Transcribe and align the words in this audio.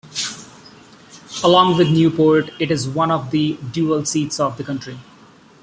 Along 1.43 1.77
with 1.77 1.91
Newport, 1.91 2.49
it 2.59 2.71
is 2.71 2.87
one 2.87 3.11
of 3.11 3.29
the 3.29 3.59
dual 3.71 4.03
seats 4.03 4.39
of 4.39 4.57
the 4.57 4.63
county. 4.63 4.97